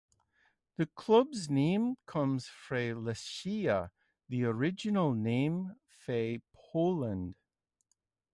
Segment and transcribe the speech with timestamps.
[0.77, 3.91] The club's name comes from Lechia,
[4.29, 7.35] the original name for Poland.